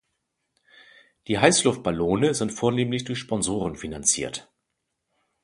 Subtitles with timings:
[1.27, 4.51] Die Heißluftballone sind vornehmlich durch Sponsoren finanziert.